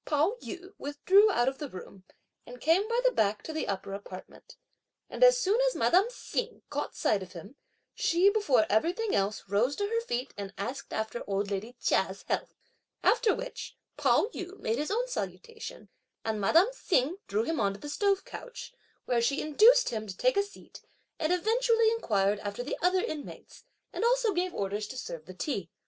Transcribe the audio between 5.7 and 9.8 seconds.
madame Hsing caught sight of him, she, before everything else, rose